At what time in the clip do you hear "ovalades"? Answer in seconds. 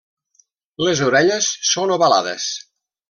1.97-2.49